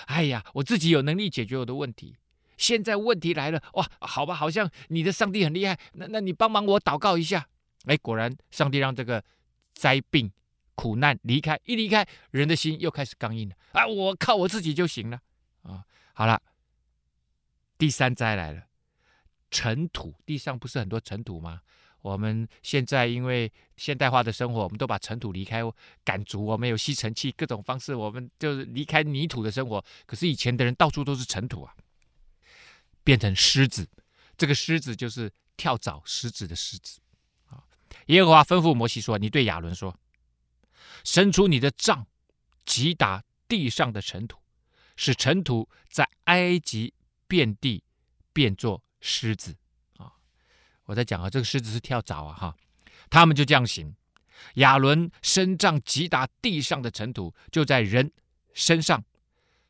[0.07, 2.17] 哎呀，我自己有能力解决我的问题。
[2.57, 7.47] 现在问题来了，哇，好吧，好像你的上帝很厉害，那那你帮忙我祷告一下。
[7.85, 9.23] 哎，果然上帝让这个
[9.73, 10.31] 灾病
[10.75, 13.55] 苦难离开，一离开，人的心又开始刚硬了。
[13.73, 15.21] 啊，我靠我自己就行了
[15.61, 16.41] 啊，好了。
[17.77, 18.63] 第三灾来了，
[19.51, 21.61] 尘土，地上不是很多尘土吗？
[22.01, 25.61] 我们现在因为现代化的生活，我们都把尘土离开，
[26.05, 29.83] 赶逐，我们有吸尘器，各种方式，我们就是离开泥土的生活。
[30.05, 31.75] 可是以前的人到处都是尘土啊，
[33.03, 33.87] 变成狮子，
[34.37, 36.99] 这个狮子就是跳蚤狮子的狮子
[37.49, 37.63] 啊。
[38.05, 39.99] 耶和华吩咐摩西说：“你对亚伦说，
[41.03, 42.07] 伸出你的杖，
[42.63, 44.39] 击打地上的尘土，
[44.95, 46.93] 使尘土在埃及
[47.27, 47.83] 遍地
[48.33, 49.55] 变作狮子
[49.97, 50.11] 啊。”
[50.85, 52.55] 我在讲啊，这个狮子是跳蚤啊，哈，
[53.09, 53.95] 他们就这样行。
[54.55, 58.11] 亚伦伸杖击打地上的尘土，就在人
[58.53, 59.03] 身上、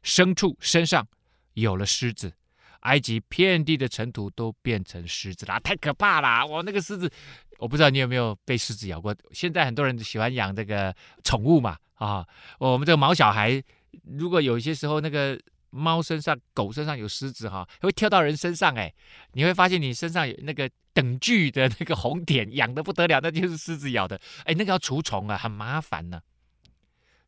[0.04, 1.08] 牲畜身上
[1.54, 2.34] 有了狮子。
[2.82, 6.46] 埃及遍地的尘土都变成狮子了，太可怕了！
[6.46, 7.12] 我那个狮子，
[7.58, 9.16] 我不知道你有没有被狮子咬过。
[9.32, 12.26] 现在很多人喜欢养这个宠物嘛，啊，
[12.60, 13.62] 我们这个毛小孩，
[14.04, 15.40] 如果有一些时候那个。
[15.78, 18.94] 猫身上、狗身上有虱子哈，会跳到人身上哎，
[19.34, 24.20] 你会发现你身上有那个等距的那个红点，痒的不得了，那就是狮子咬的。
[24.46, 26.20] 哎，那个要除虫啊，很麻烦呢、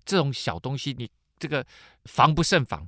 [0.04, 1.66] 这种小东西你这个
[2.06, 2.88] 防不胜防，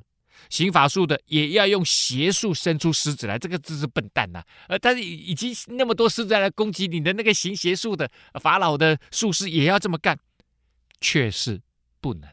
[0.50, 4.46] 行法术的也要用邪术生出狮子来，这个真是笨蛋呐、啊。
[4.70, 8.10] 呃，但是已经那么多狮子来攻击你的那个行邪术的
[8.42, 10.18] 法老的术士也要这么干，
[11.00, 11.62] 却是
[12.00, 12.28] 不能。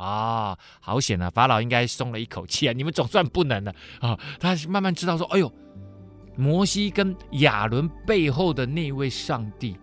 [0.00, 1.28] 啊、好险啊！
[1.28, 2.72] 法老应该松了一口气啊！
[2.72, 4.20] 你们总算不能了啊、哦！
[4.38, 5.52] 他慢慢知道说：“哎呦，
[6.36, 9.76] 摩西跟亚伦背后的那位上帝，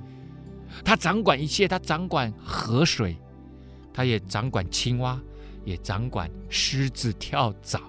[0.84, 3.15] 他掌管一切，他掌管河水，
[3.93, 5.21] 他也掌管青蛙，
[5.63, 7.80] 也掌管狮子跳蚤。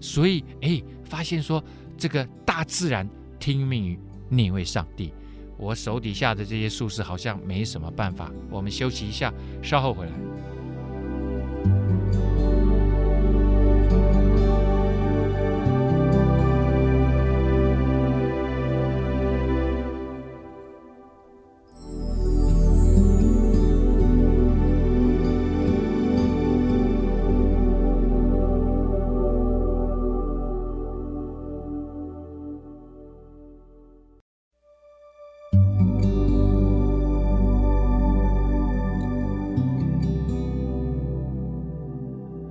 [0.00, 1.62] 所以，哎，发现说
[1.96, 5.12] 这个大自然听命于那位上帝。
[5.56, 8.30] 我手底下的这些术士好像没什么办法。
[8.50, 10.12] 我们休息一下，稍后回来。”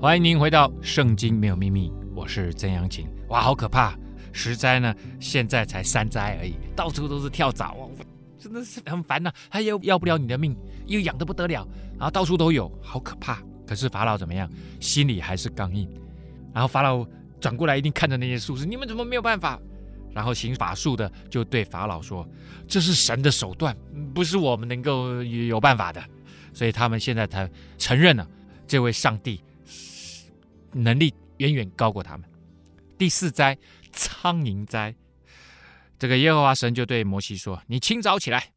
[0.05, 3.09] 欢迎您回到《圣经没有秘密》，我是曾阳晴。
[3.29, 3.97] 哇，好可怕！
[4.31, 7.87] 十灾呢，现在才三灾而已，到处都是跳蚤，哇，
[8.37, 9.35] 真的是很烦呐、啊。
[9.49, 13.41] 他又要不了你的命，又痒得不得了，然后到处都有，好可怕。
[13.65, 14.47] 可是法老怎么样？
[14.79, 15.89] 心里还是刚硬。
[16.53, 17.03] 然后法老
[17.39, 19.59] 转过来，一定看着那些术士，你们怎么没有办法？
[20.13, 22.23] 然后行法术的就对法老说
[22.69, 23.75] ：“这是神的手段，
[24.13, 25.99] 不是我们能够有办法的。”
[26.53, 28.29] 所以他们现在才承认了
[28.67, 29.41] 这位上帝。
[30.75, 32.29] 能力远远高过他们。
[32.97, 33.57] 第四灾，
[33.91, 34.93] 苍蝇灾。
[35.97, 38.51] 这个耶和华神就对摩西说：“你清早起来，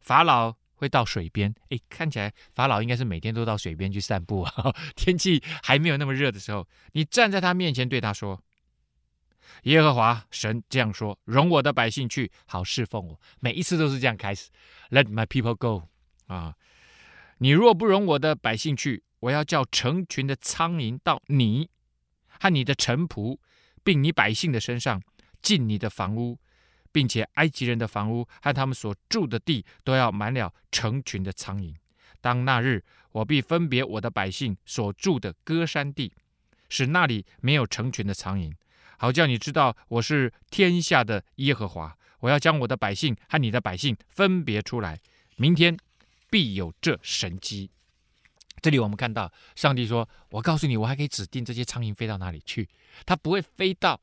[0.00, 1.54] 法老会到水边。
[1.70, 4.52] 哎，看起来法老应该是每天都到水边去散步啊。
[4.94, 8.42] 天气还没有那么热的时候，你站在他面前，对他说
[9.64, 14.50] ：‘耶和华神这样说：容我的百姓去，好侍奉我。’每一次都是这样开始
[14.90, 15.88] ：‘Let my people go。’
[16.28, 16.54] 啊，
[17.38, 21.68] 你若不容我的百姓去。”我要叫成群的苍蝇到你
[22.40, 23.38] 和你的臣仆，
[23.82, 25.02] 并你百姓的身上，
[25.42, 26.38] 进你的房屋，
[26.92, 31.74] 并且埃及人的房屋和他们所住的地都要满了成群的苍蝇。
[32.20, 36.12] 当那日，我必分别我的百姓所住的歌山地，
[36.68, 38.52] 使那里没有成群的苍蝇，
[38.98, 41.96] 好叫你知道我是天下的耶和华。
[42.20, 44.98] 我要将我的百姓和你的百姓分别出来，
[45.36, 45.76] 明天
[46.28, 47.70] 必有这神迹。
[48.60, 52.68] 这里我们看到，上帝说：“我告诉你，我还可以指定这些苍蝇飞到哪里去，
[53.06, 54.00] 它不会飞到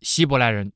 [0.00, 0.72] 希伯来人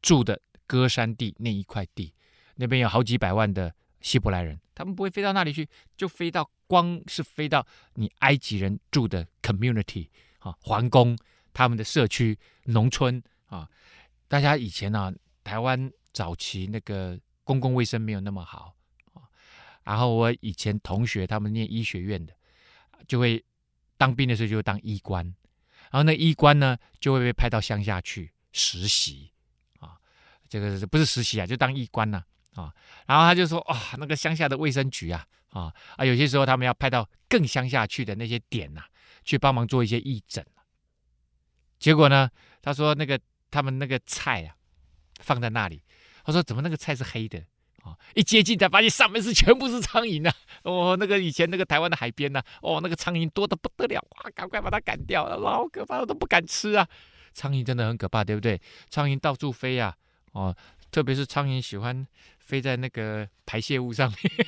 [0.00, 2.14] 住的歌山地那一块地，
[2.56, 11.18] 那边有好几百万的希伯来人，他们不会飞到那里去，就飞到光是飞到你埃及人住的 community 啊，皇宫、
[11.52, 13.68] 他们的社区、农村啊。
[14.28, 18.74] 大家以前呢、啊，台湾早期那个公共卫生没有那么好。”
[19.88, 22.34] 然后我以前同学他们念医学院的，
[23.06, 23.42] 就会
[23.96, 25.24] 当兵的时候就会当医官，
[25.90, 29.32] 然后那医官呢就会被派到乡下去实习
[29.80, 29.96] 啊，
[30.46, 32.22] 这个不是实习啊，就当医官呐
[32.54, 32.70] 啊，
[33.06, 38.88] 然后他就说啊、那个乡下的卫生局啊啊啊，有些时候他们要派到更乡下去的那些点呐、啊，
[39.24, 40.44] 去帮忙做一些义诊。
[41.78, 42.28] 结果呢，
[42.60, 43.18] 他说那个
[43.50, 44.54] 他们那个菜啊
[45.20, 45.82] 放在那里，
[46.22, 47.42] 他说怎么那个菜是黑的？
[48.14, 50.34] 一接近才发现上面是全部是苍蝇呐、啊！
[50.62, 56.86] 哦，那个以前那个台湾的海边呢、哦，那个苍蝇多得不得了，哇，赶快把它赶掉，老可怕，我都不敢吃啊！
[57.32, 58.60] 苍蝇真的很可怕，对不对？
[58.90, 59.94] 苍蝇到处飞啊，
[60.32, 60.54] 哦，
[60.90, 62.06] 特别是苍蝇喜欢
[62.38, 64.46] 飞在那个排泄物上面，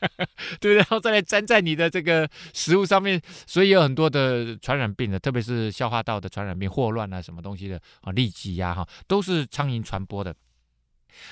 [0.58, 0.76] 对不对？
[0.76, 10.34] 然后再来粘在你的这个食物上面，所以有很多的传染病的，特别是消化道的传染病、霍乱啊，什么东西的啊，痢疾呀，哈，都是苍蝇传播的。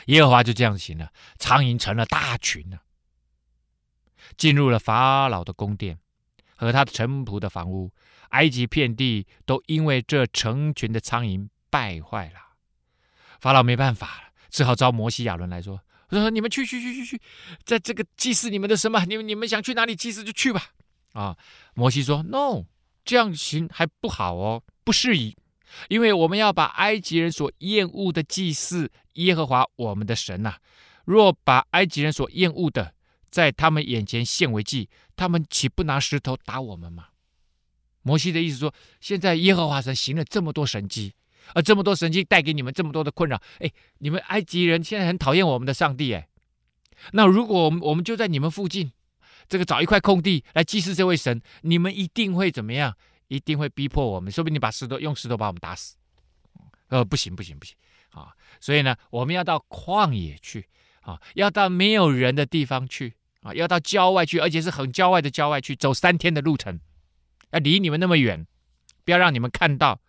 [0.07, 2.83] 耶和华就这样行了，苍蝇成了大群了，
[4.37, 5.99] 进入了法老的宫殿
[6.57, 7.93] 和他的臣仆的房屋，
[8.31, 12.41] 埃及遍地都因为这成群的苍蝇败坏了。
[13.41, 17.21] 法老没办法了，只好召摩西亚伦来说：“说你们去去去去去，
[17.65, 20.71] 在这个祭祀你们的神嘛，你们你们想去哪里祭祀就去吧。”
[21.15, 21.37] 啊，
[21.75, 22.65] 摩西说：“No，
[23.05, 25.37] 这样行还不好哦，不适宜，
[25.89, 30.57] 因为我们要把埃及人所厌恶的祭祀耶和华我们的神呐。
[31.05, 32.95] 若把埃及人所厌恶的
[33.31, 37.09] 在他们眼前献为祭，他们岂不拿石头打我们吗？”
[38.03, 41.15] 摩西的意思说：“现在耶和华神行了这么多神迹。”
[41.55, 46.29] 而这么多神迹带给你们这么多的困扰，哎，你们埃及人现在很讨厌我们的上帝，哎，
[47.13, 48.93] 那如果我们我们就在你们附近，
[49.49, 52.95] 这个找一块空地来祭祀这位神，你们一定会怎么样？
[53.29, 55.97] 一定会逼迫我们，说不定你把石头用石头把我们打死。
[56.89, 57.77] 呃，不行不行不行
[58.11, 58.35] 啊！
[58.61, 60.67] 所以呢，我们要到旷野去
[61.03, 66.81] 啊，要到没有人的地方去啊，要到郊外去，而且是很郊外的郊外去，走三天的路程，
[67.51, 68.47] 要离你们那么远，
[69.05, 70.01] 不要让你们看到。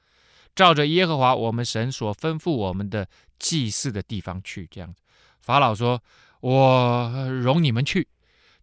[0.55, 3.07] 照着耶和华我们神所吩咐我们的
[3.38, 5.01] 祭祀的地方去，这样子。
[5.41, 6.01] 法老说
[6.41, 8.07] ：“我容你们去，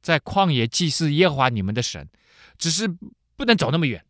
[0.01, 2.09] 在旷野祭祀耶和华你们的神，
[2.59, 2.89] 只是
[3.37, 4.05] 不能走那么远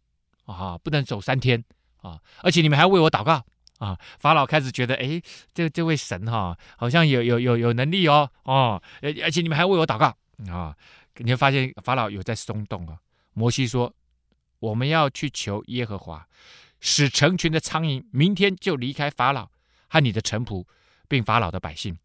[0.47, 1.63] 啊，不能走三天
[1.99, 3.45] 啊，而且你们还要为我祷告
[3.79, 5.21] 啊。”法老开始觉得，哎，
[5.53, 10.17] 这这位神哈、好像有有有有能力哦，哦，而而且你们还要为我祷告
[10.51, 10.75] 啊，
[11.17, 12.99] 你会发现法老有在松动啊。
[13.35, 13.95] 摩西说
[14.61, 16.27] ：“我们要去求耶和华。”
[16.79, 19.49] 使成群的苍蝇明天就离开法老
[19.89, 20.65] 和你的臣仆，
[21.09, 21.99] 并法老的百姓。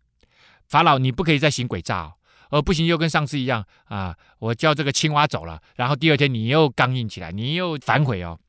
[0.65, 2.13] 法老，你不可以再行诡诈哦，
[2.51, 4.15] 呃不行又跟上次一样啊！
[4.39, 8.39] 我叫这个青蛙走了，然后第二天你又刚硬起来，你又反悔哦，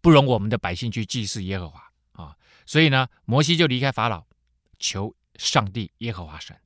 [0.00, 2.36] 不容我们的百姓去祭祀耶和华啊！
[2.64, 4.24] 所以呢，摩西就离开法老，
[4.78, 6.56] 求上帝耶和华神。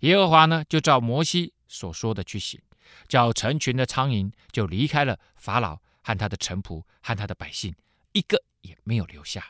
[0.00, 2.60] 耶和华呢，就照摩西所说的去行，
[3.08, 7.74] 叫成群的苍蝇就离开了法老和他的臣仆和他的百姓。
[8.12, 9.44] 一个也没有留下。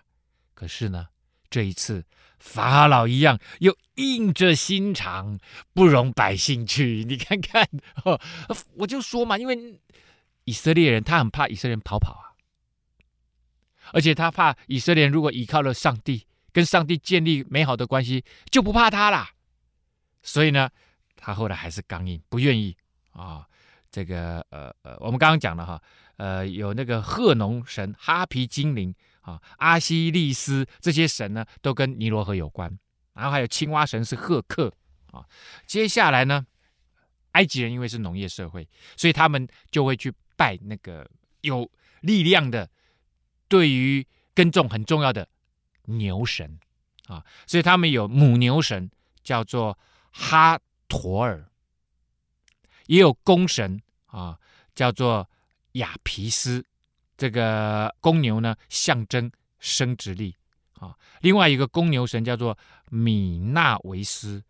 [0.54, 1.08] 可是呢，
[1.52, 2.04] 这一次
[2.38, 5.38] 法老一样又硬着心肠，
[5.74, 7.04] 不容百姓去。
[7.04, 7.68] 你看看，
[8.04, 8.18] 哦，
[8.76, 9.78] 我就说嘛，因为
[10.44, 12.24] 以色列人他很怕以色列人逃跑啊，
[13.92, 19.32] 而且他怕以色列人如果依靠了上帝，跟上帝建立美好的关系，就不怕他啦。
[20.22, 20.70] 所以呢，
[21.16, 22.74] 他后来还是刚硬，不愿意
[23.12, 23.46] 啊。
[23.90, 25.82] 这个呃呃，我们刚刚讲了哈。
[26.16, 32.78] 呃，有那个贺农神、哈皮精灵啊、阿西利斯这些神呢，都跟尼罗河有关。
[33.14, 34.72] 然后还有青蛙神是赫克
[35.10, 35.26] 啊。
[35.66, 36.46] 接下来呢，
[37.32, 41.08] 埃及人因为是农业社会，所以他们就会去拜那个
[41.40, 41.70] 有
[42.02, 42.68] 力量的、
[43.48, 45.28] 对于耕种很重要的
[45.86, 46.58] 牛神
[47.06, 47.24] 啊。
[47.46, 48.90] 所以他们有母牛神
[49.22, 49.78] 叫做
[50.10, 51.50] 哈陀尔，
[52.86, 54.38] 也有公神啊，
[54.74, 55.28] 叫做。
[55.76, 56.66] 亚皮斯，
[57.22, 60.34] 这个公牛呢，象征生殖力
[60.80, 60.92] 啊。
[61.20, 62.58] 另外一个公牛神叫做
[62.90, 64.42] 米纳维斯，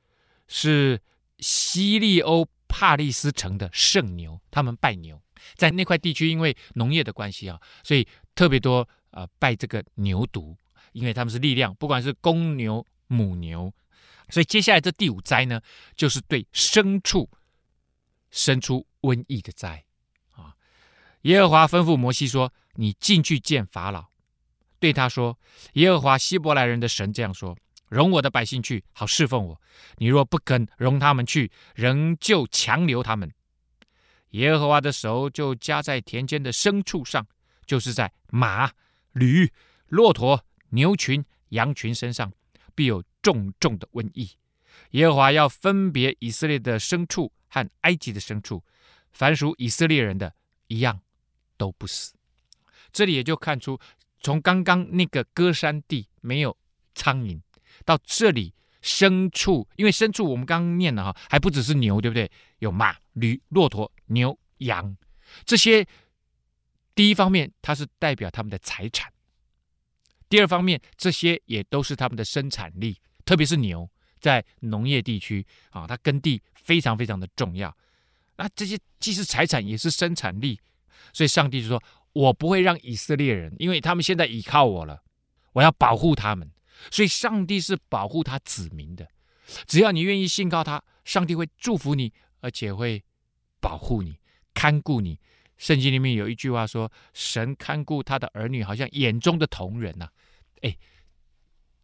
[0.48, 0.98] 是
[1.40, 4.40] 西利欧帕利斯城的圣牛。
[4.50, 5.20] 他们拜牛，
[5.54, 10.56] 在那块地区，因为农业的关系啊，所以特别多呃拜这个牛犊，
[10.92, 13.70] 因为他们是力量，不管是公牛、母牛。
[14.30, 15.60] 所以接下来这第五灾呢，
[15.94, 17.28] 就是对牲畜
[18.30, 19.84] 生出瘟疫的灾
[20.30, 20.56] 啊。
[21.22, 24.06] 耶和华吩咐摩西说：“你进去见法老，
[24.78, 25.38] 对他说：
[25.74, 27.56] 耶和华希伯来人的神这样说：
[27.88, 29.60] 容我的百姓去，好侍奉我。
[29.96, 33.30] 你若不肯容他们去，仍旧强留他们，
[34.30, 37.26] 耶和华的手就加在田间的牲畜上，
[37.66, 38.70] 就是在马、
[39.12, 39.50] 驴、
[39.88, 42.32] 骆驼、牛群、羊群身上，
[42.74, 44.30] 必有重重的瘟疫。
[44.92, 48.64] 耶和华要分别以色列的牲畜和埃及的牲畜，
[49.12, 50.34] 凡属以色列人的
[50.68, 50.98] 一样。”
[51.58, 52.12] 都不死，
[52.92, 53.78] 这里也就看出，
[54.20, 56.56] 从刚刚那个歌山地没有
[56.94, 57.40] 苍蝇，
[57.84, 62.30] 到这里牲畜，因为牲畜我们刚刚念了哈，还不只是牛，对不对？
[62.58, 64.96] 有马、驴、骆驼、牛、羊，
[65.44, 65.86] 这些
[66.94, 69.12] 第一方面它是代表他们的财产，
[70.28, 73.88] 第二方面这些也都是他们的生产力，特别是牛，
[74.20, 77.74] 在农业地区啊，它耕地非常非常的重要。
[78.36, 80.60] 那这些既是财产，也是生产力。
[81.12, 81.82] 所以上帝就说
[82.12, 85.02] ：“我不会让以色列人，因为他们现在倚靠我了，
[85.52, 86.50] 我要保护他们。
[86.90, 89.08] 所以上帝是保护他子民的。
[89.66, 93.02] 只要你愿意信靠他，上帝会祝福你，而且会
[93.60, 94.18] 保护你、
[94.52, 95.18] 看顾你。
[95.58, 100.08] 圣经里面有一句话说：“神看顾他的儿女，好像眼中的瞳人呐。”
[100.62, 100.76] 哎，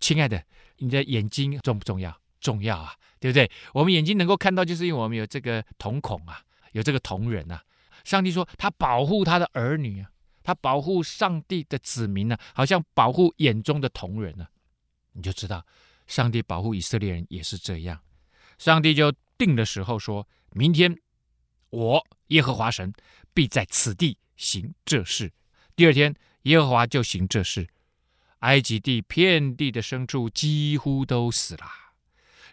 [0.00, 0.42] 亲爱的，
[0.78, 2.20] 你的眼睛重不重要？
[2.40, 3.48] 重要啊，对不对？
[3.72, 7.60] 我们眼睛能够看到，就是因为我们有这个瞳孔啊，有这个瞳人呐。
[8.04, 10.10] 上帝说他保护他的儿女啊，
[10.48, 14.46] 他保护上帝的子民呢、好像保护眼中的瞳人呢、
[15.12, 15.62] 你就知道，
[16.06, 18.00] 上帝保护以色列人也是这样。
[18.56, 20.98] 上帝就定的时候说，明天
[21.68, 22.90] 我耶和华神
[23.34, 25.30] 必在此地行这事。
[25.76, 27.68] 第二天，耶和华就行这事，
[28.38, 31.66] 埃及地遍地的牲畜几乎都死了，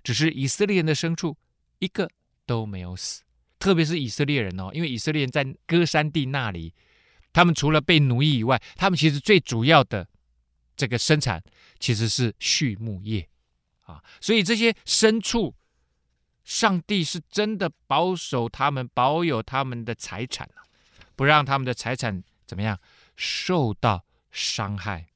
[0.03, 1.37] 只是以色列人的牲畜
[1.79, 2.09] 一个
[2.45, 3.23] 都没有死。
[3.57, 6.73] 特别是以色列人哦，因为以色列人在歌山地那里，
[7.35, 10.07] 他们除了被奴役以外，他们其实最主要的
[10.77, 11.43] 这个生产
[11.81, 13.27] 其实是畜牧业
[13.81, 15.53] 啊，所以这些牲畜，
[16.45, 20.49] 上帝是真的保守他们，保有他们的财产，
[21.17, 22.79] 不让他们的财产怎么样
[23.17, 25.07] 受到伤害。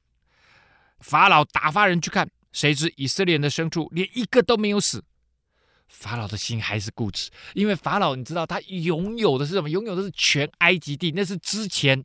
[0.98, 5.02] 法老打发人去看，谁知以色列人的牲畜连一个都没有死。
[5.90, 9.68] 法老的心还是固执，因为法老你知道，他拥有的是什么？
[9.68, 12.02] 拥有的是全埃及地，那是之前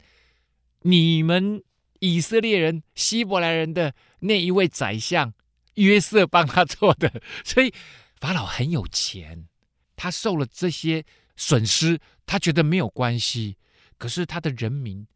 [0.81, 1.63] 你们
[1.99, 5.33] 以色列人、希伯来人的那一位宰相
[5.75, 7.73] 约瑟帮他做的，所以
[8.19, 9.47] 法老很有钱，
[9.95, 11.05] 他受了这些
[11.37, 13.55] 损失，他觉得没有关系。
[13.97, 15.07] 可是他的人民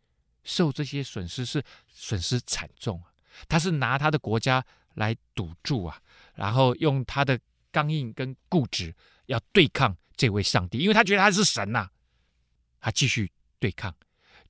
[0.43, 3.11] 受这些损失是损失惨重啊，
[3.49, 4.63] 他是拿他的国家
[4.93, 5.99] 来赌注啊，
[6.36, 7.38] 然后用他的。
[7.72, 8.93] 刚硬跟固执，
[9.28, 11.89] 要对抗这位上帝，因为他觉得他是神呐、
[12.80, 13.93] 他继续对抗。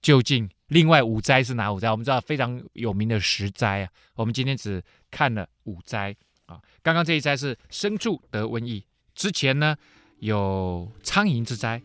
[0.02, 1.92] 究竟另外五灾是哪五灾？
[1.92, 3.90] 我们知道非常有名的十灾啊。
[4.16, 6.16] 我们今天只看了五灾
[6.46, 6.62] 啊。
[6.82, 9.76] 刚刚这一灾是牲畜得瘟疫，之前呢
[10.20, 11.82] 有苍蝇之灾，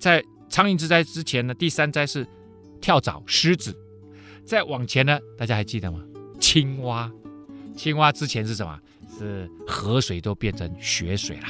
[0.00, 2.26] 在苍蝇之灾之前呢，第三灾是
[2.80, 3.76] 跳蚤虱子。
[4.44, 6.02] 再往前呢，大家还记得吗？
[6.40, 7.08] 青蛙，
[7.76, 8.80] 青蛙之前是什么？
[9.08, 11.48] 是河水都变成血水啦。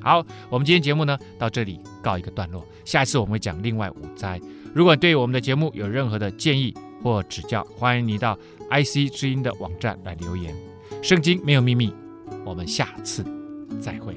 [0.00, 2.64] 好，我们今天节目呢到这里告一个段落。
[2.84, 4.40] 下一次我们会讲另外五灾。
[4.74, 8.38] 如果对我们的节目有任何的建议或指教，欢迎你到
[8.70, 10.54] IC 之音的网站来留言。
[11.02, 11.92] 圣经没有秘密，
[12.44, 13.24] 我们下次
[13.80, 14.14] 再会。